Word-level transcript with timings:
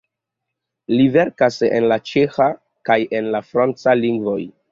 Li 0.93 1.03
verkas 1.15 1.59
en 1.67 1.85
la 1.91 1.99
ĉeĥa 2.13 2.49
kaj 2.91 2.99
en 3.19 3.31
la 3.37 3.45
franca 3.51 3.97
lingvoj. 4.03 4.41